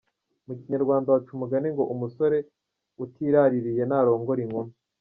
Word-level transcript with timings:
Mu 0.47 0.53
kinyarwanda 0.59 1.13
baca 1.13 1.29
umugani 1.35 1.67
ngo 1.73 1.83
umusore 1.93 2.37
utiraririye 3.03 3.83
ntarongora 3.85 4.41
inkumi. 4.45 4.71